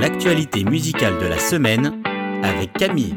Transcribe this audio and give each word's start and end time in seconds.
l'actualité 0.00 0.64
musicale 0.64 1.18
de 1.18 1.26
la 1.26 1.38
semaine 1.38 2.02
avec 2.42 2.72
Camille. 2.72 3.16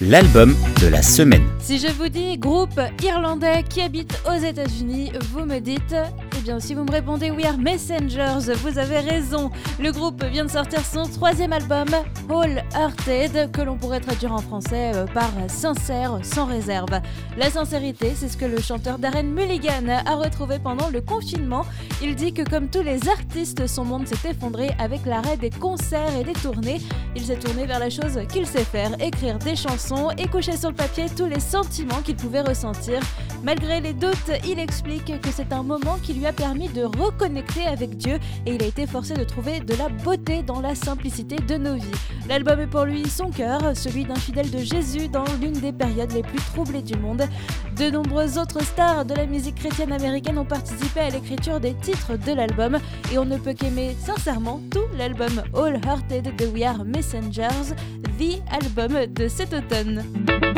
L'album 0.00 0.54
de 0.80 0.86
la 0.86 1.02
semaine. 1.02 1.46
Si 1.58 1.78
je 1.78 1.88
vous 1.88 2.08
dis 2.08 2.38
groupe 2.38 2.80
irlandais 3.02 3.64
qui 3.68 3.82
habite 3.82 4.18
aux 4.26 4.38
États-Unis, 4.38 5.12
vous 5.32 5.44
me 5.44 5.58
dites 5.58 5.94
Eh 6.40 6.42
bien, 6.42 6.58
si 6.58 6.72
vous 6.72 6.84
me 6.84 6.90
répondez 6.90 7.30
We 7.30 7.44
Are 7.44 7.58
Messengers, 7.58 8.54
vous 8.62 8.78
avez 8.78 9.00
raison. 9.00 9.50
Le 9.78 9.92
groupe 9.92 10.24
vient 10.24 10.46
de 10.46 10.50
sortir 10.50 10.82
son 10.86 11.02
troisième 11.02 11.52
album, 11.52 11.88
All 12.30 12.64
Hearted, 12.74 13.50
que 13.52 13.60
l'on 13.60 13.76
pourrait 13.76 14.00
traduire 14.00 14.32
en 14.32 14.38
français 14.38 14.92
euh, 14.94 15.04
par 15.06 15.30
sincère, 15.48 16.18
sans 16.22 16.46
réserve. 16.46 16.98
La 17.36 17.50
sincérité, 17.50 18.12
c'est 18.14 18.28
ce 18.28 18.38
que 18.38 18.46
le 18.46 18.58
chanteur 18.58 18.98
Darren 18.98 19.24
Mulligan 19.24 19.86
a 20.06 20.14
retrouvé 20.14 20.58
pendant 20.58 20.88
le 20.88 21.02
confinement. 21.02 21.66
Il 22.02 22.14
dit 22.14 22.32
que 22.32 22.48
comme 22.48 22.68
tous 22.68 22.82
les 22.82 23.06
artistes, 23.06 23.66
son 23.66 23.84
monde 23.84 24.08
s'est 24.08 24.30
effondré 24.30 24.70
avec 24.78 25.04
l'arrêt 25.04 25.36
des 25.36 25.50
concerts 25.50 26.16
et 26.18 26.24
des 26.24 26.32
tournées. 26.32 26.80
Il 27.14 27.22
s'est 27.22 27.36
tourné 27.36 27.66
vers 27.66 27.80
la 27.80 27.90
chose 27.90 28.18
qu'il 28.32 28.46
sait 28.46 28.64
faire, 28.64 28.92
écrire 28.98 29.38
des 29.38 29.56
chansons 29.56 30.10
et 30.16 30.26
coucher 30.26 30.56
sur 30.56 30.70
le 30.70 30.76
papier 30.76 31.04
tous 31.14 31.26
les 31.26 31.40
sentiments 31.40 32.00
qu'il 32.02 32.16
pouvait 32.16 32.40
ressentir. 32.40 33.00
Malgré 33.42 33.80
les 33.80 33.92
doutes, 33.92 34.30
il 34.46 34.58
explique 34.58 35.20
que 35.20 35.30
c'est 35.30 35.52
un 35.52 35.62
moment 35.62 35.98
qui 36.02 36.14
lui 36.14 36.26
a 36.26 36.29
permis 36.32 36.68
de 36.68 36.84
reconnecter 36.84 37.66
avec 37.66 37.96
Dieu 37.96 38.18
et 38.46 38.54
il 38.54 38.62
a 38.62 38.66
été 38.66 38.86
forcé 38.86 39.14
de 39.14 39.24
trouver 39.24 39.60
de 39.60 39.74
la 39.74 39.88
beauté 39.88 40.42
dans 40.42 40.60
la 40.60 40.74
simplicité 40.74 41.36
de 41.36 41.56
nos 41.56 41.74
vies. 41.74 41.90
L'album 42.28 42.60
est 42.60 42.66
pour 42.66 42.84
lui 42.84 43.08
son 43.08 43.30
cœur, 43.30 43.60
celui 43.74 44.04
d'un 44.04 44.16
fidèle 44.16 44.50
de 44.50 44.58
Jésus 44.58 45.08
dans 45.08 45.24
l'une 45.40 45.52
des 45.52 45.72
périodes 45.72 46.12
les 46.12 46.22
plus 46.22 46.40
troublées 46.52 46.82
du 46.82 46.96
monde. 46.96 47.22
De 47.76 47.90
nombreuses 47.90 48.38
autres 48.38 48.62
stars 48.62 49.04
de 49.04 49.14
la 49.14 49.26
musique 49.26 49.56
chrétienne 49.56 49.92
américaine 49.92 50.38
ont 50.38 50.44
participé 50.44 51.00
à 51.00 51.10
l'écriture 51.10 51.60
des 51.60 51.74
titres 51.74 52.16
de 52.16 52.32
l'album 52.32 52.78
et 53.12 53.18
on 53.18 53.24
ne 53.24 53.38
peut 53.38 53.54
qu'aimer 53.54 53.96
sincèrement 53.98 54.60
tout 54.70 54.86
l'album 54.96 55.42
All 55.54 55.80
Hearted 55.84 56.36
de 56.36 56.46
We 56.46 56.64
Are 56.64 56.84
Messengers, 56.84 57.74
The 58.18 58.42
Album 58.50 59.06
de 59.06 59.28
cet 59.28 59.54
automne 59.54 60.49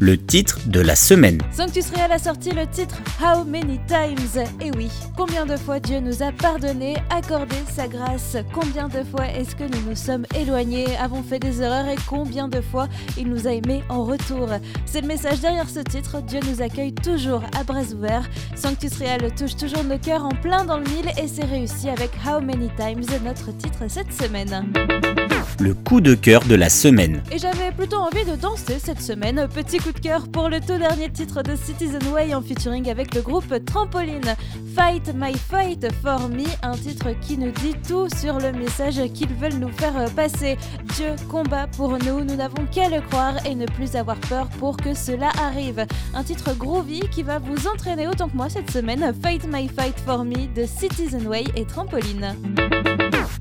le 0.00 0.16
titre 0.16 0.58
de 0.66 0.80
la 0.80 0.96
semaine. 0.96 1.38
Sanctus 1.52 1.90
Real 1.90 2.10
a 2.10 2.18
sorti 2.18 2.50
le 2.50 2.66
titre 2.66 2.96
How 3.20 3.44
Many 3.44 3.78
Times? 3.86 4.42
Et 4.60 4.70
oui, 4.74 4.90
combien 5.14 5.44
de 5.44 5.56
fois 5.56 5.78
Dieu 5.78 6.00
nous 6.00 6.22
a 6.22 6.32
pardonné, 6.32 6.96
accordé 7.10 7.56
sa 7.70 7.86
grâce? 7.86 8.38
Combien 8.54 8.88
de 8.88 9.04
fois 9.04 9.26
est-ce 9.28 9.54
que 9.54 9.64
nous 9.64 9.90
nous 9.90 9.94
sommes 9.94 10.24
éloignés, 10.34 10.96
avons 10.96 11.22
fait 11.22 11.38
des 11.38 11.60
erreurs 11.60 11.86
et 11.86 11.96
combien 12.08 12.48
de 12.48 12.62
fois 12.62 12.88
il 13.18 13.28
nous 13.28 13.46
a 13.46 13.52
aimés 13.52 13.82
en 13.90 14.04
retour? 14.04 14.48
C'est 14.86 15.02
le 15.02 15.06
message 15.06 15.40
derrière 15.40 15.68
ce 15.68 15.80
titre, 15.80 16.22
Dieu 16.22 16.40
nous 16.50 16.62
accueille 16.62 16.94
toujours 16.94 17.42
à 17.58 17.62
bras 17.62 17.84
ouverts. 17.92 18.28
Sanctus 18.56 18.96
Real 18.98 19.34
touche 19.34 19.56
toujours 19.56 19.84
nos 19.84 19.98
cœurs 19.98 20.24
en 20.24 20.30
plein 20.30 20.64
dans 20.64 20.78
le 20.78 20.84
mille 20.84 21.10
et 21.22 21.28
c'est 21.28 21.44
réussi 21.44 21.90
avec 21.90 22.10
How 22.26 22.40
Many 22.40 22.70
Times, 22.76 23.04
notre 23.22 23.54
titre 23.54 23.84
cette 23.88 24.12
semaine. 24.14 24.72
Le 25.60 25.74
coup 25.74 26.00
de 26.00 26.14
cœur 26.14 26.42
de 26.46 26.54
la 26.54 26.70
semaine. 26.70 27.22
Et 27.30 27.36
j'avais 27.36 27.70
plutôt 27.70 27.98
envie 27.98 28.24
de 28.24 28.34
danser 28.34 28.78
cette 28.78 29.02
semaine. 29.02 29.46
Petit 29.54 29.76
coup 29.76 29.92
de 29.92 29.98
cœur 29.98 30.26
pour 30.26 30.48
le 30.48 30.58
tout 30.58 30.78
dernier 30.78 31.10
titre 31.10 31.42
de 31.42 31.54
Citizen 31.54 32.00
Way 32.14 32.34
en 32.34 32.40
featuring 32.40 32.88
avec 32.88 33.14
le 33.14 33.20
groupe 33.20 33.52
Trampoline. 33.66 34.34
Fight 34.74 35.12
My 35.14 35.34
Fight 35.34 35.86
for 36.02 36.30
Me, 36.30 36.44
un 36.62 36.72
titre 36.72 37.08
qui 37.20 37.36
nous 37.36 37.50
dit 37.50 37.74
tout 37.86 38.08
sur 38.08 38.38
le 38.38 38.52
message 38.52 39.02
qu'ils 39.12 39.34
veulent 39.34 39.58
nous 39.60 39.72
faire 39.72 39.92
passer. 40.16 40.56
Dieu 40.96 41.14
combat 41.28 41.66
pour 41.66 41.90
nous, 41.98 42.24
nous 42.24 42.36
n'avons 42.36 42.64
qu'à 42.72 42.88
le 42.88 43.02
croire 43.02 43.34
et 43.44 43.54
ne 43.54 43.66
plus 43.66 43.96
avoir 43.96 44.16
peur 44.16 44.48
pour 44.58 44.78
que 44.78 44.94
cela 44.94 45.28
arrive. 45.42 45.84
Un 46.14 46.24
titre 46.24 46.56
groovy 46.56 47.00
qui 47.10 47.22
va 47.22 47.38
vous 47.38 47.66
entraîner 47.66 48.08
autant 48.08 48.30
que 48.30 48.36
moi 48.36 48.48
cette 48.48 48.70
semaine. 48.70 49.12
Fight 49.22 49.46
My 49.46 49.68
Fight 49.68 50.00
for 50.06 50.24
Me 50.24 50.46
de 50.54 50.64
Citizen 50.64 51.26
Way 51.26 51.44
et 51.54 51.66
Trampoline 51.66 52.34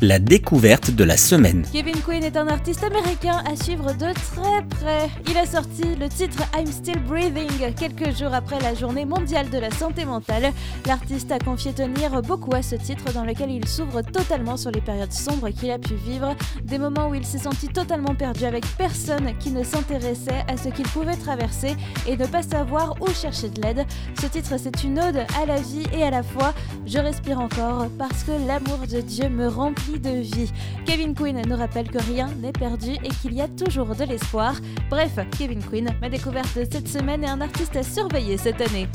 la 0.02 0.18
découverte 0.18 0.92
de 0.92 1.04
la 1.04 1.18
semaine. 1.18 1.66
Kevin 1.74 2.00
Quinn 2.02 2.24
est 2.24 2.38
un 2.38 2.48
artiste 2.48 2.84
américain 2.84 3.44
à 3.46 3.62
suivre 3.62 3.92
de 3.94 4.14
très 4.14 4.64
près. 4.70 5.10
Il 5.30 5.38
a 5.38 5.46
sorti 5.46 5.96
le 6.00 6.08
titre 6.08 6.42
I'm 6.58 6.68
Still 6.68 7.00
Breathing 7.04 7.74
quelques 7.76 8.18
jours 8.18 8.34
après 8.34 8.60
la 8.62 8.74
journée 8.74 9.04
mondiale 9.04 9.50
de 9.50 9.58
la 9.58 9.70
santé 9.72 10.06
mentale. 10.06 10.54
L'artiste 10.86 11.32
a 11.34 11.40
confié 11.40 11.74
tenir 11.74 12.22
beaucoup 12.22 12.54
à 12.56 12.62
ce 12.62 12.76
titre 12.76 13.12
dans 13.14 13.26
lequel 13.26 13.52
il 13.52 13.68
s'ouvre 13.68 14.02
totalement 14.02 14.56
sur 14.56 14.72
les 14.72 14.80
périodes 14.80 15.12
sombres 15.12 15.50
qu'il 15.50 15.72
a 15.72 15.80
pu 15.80 15.96
vivre, 15.96 16.34
des 16.64 16.78
moments 16.78 17.10
où 17.10 17.16
il 17.16 17.26
s'est 17.26 17.38
senti 17.38 17.68
totalement 17.68 18.16
perdu 18.16 18.46
avec 18.46 18.66
personne 18.78 19.38
qui 19.40 19.52
ne 19.52 19.64
s'intéressait 19.64 20.46
à 20.48 20.56
ce 20.56 20.70
qu'il 20.70 20.88
pouvait 20.88 21.18
traverser 21.18 21.76
et 22.08 22.16
ne 22.16 22.26
pas 22.26 22.44
savoir 22.44 22.96
où 23.02 23.08
chercher 23.14 23.50
de 23.50 23.62
l'aide. 23.62 23.86
Ce 24.22 24.28
titre 24.28 24.54
c'est 24.58 24.84
une 24.84 24.98
ode 24.98 25.26
à 25.42 25.46
la 25.46 25.60
vie 25.60 25.84
et 25.94 26.04
à 26.04 26.10
la 26.10 26.24
foi. 26.24 26.54
Je 26.86 27.00
respire 27.00 27.42
encore 27.42 27.88
parce 27.98 28.24
que 28.24 28.32
l'amour 28.48 28.80
de 28.90 29.02
Dieu 29.02 29.28
me 29.28 29.48
remplit 29.48 29.89
de 29.98 30.22
vie. 30.22 30.52
Kevin 30.86 31.16
Quinn 31.16 31.42
nous 31.48 31.56
rappelle 31.56 31.90
que 31.90 31.98
rien 31.98 32.28
n'est 32.42 32.52
perdu 32.52 32.92
et 33.04 33.10
qu'il 33.22 33.34
y 33.34 33.42
a 33.42 33.48
toujours 33.48 33.96
de 33.96 34.04
l'espoir. 34.04 34.54
Bref, 34.90 35.20
Kevin 35.38 35.64
Quinn, 35.64 35.90
ma 36.02 36.10
découverte 36.10 36.58
de 36.58 36.66
cette 36.72 36.88
semaine 36.88 37.24
est 37.24 37.30
un 37.30 37.42
artiste 37.42 37.76
à 37.76 37.84
surveiller 37.84 38.38
cette 38.38 38.62
année. 38.62 38.88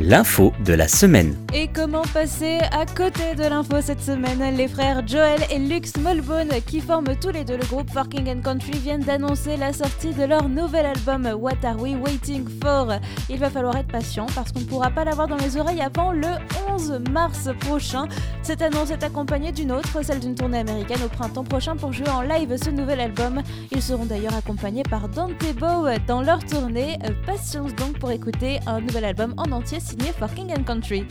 L'info 0.00 0.52
de 0.64 0.72
la 0.72 0.88
semaine. 0.88 1.36
Et 1.54 1.68
comment 1.68 2.02
passer 2.12 2.58
à 2.72 2.84
côté 2.84 3.36
de 3.36 3.44
l'info 3.44 3.76
cette 3.80 4.02
semaine? 4.02 4.56
Les 4.56 4.66
frères 4.66 5.06
Joel 5.06 5.40
et 5.52 5.60
Lux 5.60 5.96
Mulbone, 5.98 6.50
qui 6.66 6.80
forment 6.80 7.14
tous 7.14 7.28
les 7.28 7.44
deux 7.44 7.56
le 7.56 7.64
groupe 7.64 7.88
Working 7.94 8.28
and 8.28 8.40
Country, 8.40 8.72
viennent 8.72 9.04
d'annoncer 9.04 9.56
la 9.56 9.72
sortie 9.72 10.12
de 10.12 10.24
leur 10.24 10.48
nouvel 10.48 10.86
album 10.86 11.28
What 11.38 11.58
Are 11.62 11.80
We 11.80 11.94
Waiting 11.94 12.44
For? 12.60 12.94
Il 13.30 13.38
va 13.38 13.50
falloir 13.50 13.76
être 13.76 13.86
patient 13.86 14.26
parce 14.34 14.50
qu'on 14.50 14.60
ne 14.60 14.64
pourra 14.64 14.90
pas 14.90 15.04
l'avoir 15.04 15.28
dans 15.28 15.36
les 15.36 15.56
oreilles 15.56 15.80
avant 15.80 16.10
le 16.10 16.26
11 16.72 17.00
mars 17.12 17.50
prochain. 17.60 18.08
Cette 18.42 18.62
annonce 18.62 18.90
est 18.90 19.04
accompagnée 19.04 19.52
d'une 19.52 19.70
autre, 19.70 20.02
celle 20.02 20.18
d'une 20.18 20.34
tournée 20.34 20.58
américaine 20.58 21.04
au 21.04 21.08
printemps 21.08 21.44
prochain 21.44 21.76
pour 21.76 21.92
jouer 21.92 22.08
en 22.08 22.22
live 22.22 22.56
ce 22.60 22.70
nouvel 22.70 22.98
album. 22.98 23.42
Ils 23.70 23.80
seront 23.80 24.06
d'ailleurs 24.06 24.34
accompagnés 24.34 24.82
par 24.82 25.08
Dante 25.08 25.54
Bow 25.56 25.86
dans 26.08 26.20
leur 26.20 26.44
tournée. 26.44 26.98
Patience 27.26 27.72
donc 27.76 28.00
pour 28.00 28.10
écouter 28.10 28.58
un 28.66 28.80
nouvel 28.80 29.04
album 29.04 29.34
en 29.36 29.52
entier 29.52 29.78
signé 29.84 30.12
for 30.12 30.28
King 30.28 30.52
and 30.52 30.64
Country. 30.64 31.06